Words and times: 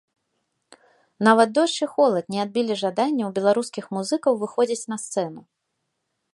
Нават 1.27 1.49
дождж 1.57 1.75
і 1.87 1.89
холад 1.93 2.25
не 2.35 2.39
адбілі 2.45 2.79
жадання 2.83 3.23
ў 3.29 3.35
беларускіх 3.37 3.85
музыкаў 3.99 4.33
выходзіць 4.45 4.87
на 4.93 4.97
сцэну. 5.07 5.41